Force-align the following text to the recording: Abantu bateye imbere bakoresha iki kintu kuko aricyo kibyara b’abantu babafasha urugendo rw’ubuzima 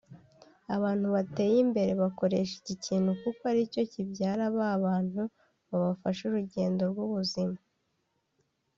Abantu 0.75 1.07
bateye 1.15 1.57
imbere 1.65 1.91
bakoresha 2.01 2.53
iki 2.59 2.75
kintu 2.85 3.11
kuko 3.21 3.41
aricyo 3.51 3.81
kibyara 3.91 4.43
b’abantu 4.57 5.21
babafasha 5.69 6.21
urugendo 6.25 6.81
rw’ubuzima 6.91 7.57